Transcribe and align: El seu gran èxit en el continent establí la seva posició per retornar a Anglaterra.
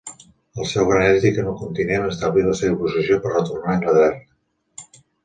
El 0.61 0.67
seu 0.69 0.85
gran 0.91 1.03
èxit 1.09 1.35
en 1.43 1.51
el 1.51 1.57
continent 1.59 2.07
establí 2.07 2.45
la 2.47 2.55
seva 2.61 2.79
posició 2.79 3.19
per 3.27 3.35
retornar 3.35 3.71
a 3.73 3.77
Anglaterra. 3.81 4.95